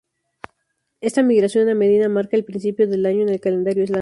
Esta 0.99 1.21
migración 1.21 1.69
a 1.69 1.75
Medina 1.75 2.09
marca 2.09 2.35
el 2.35 2.43
principio 2.43 2.87
del 2.87 3.05
año 3.05 3.21
en 3.21 3.29
el 3.29 3.39
calendario 3.39 3.83
islámico. 3.83 3.99